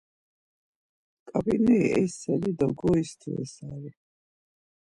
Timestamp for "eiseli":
1.99-2.51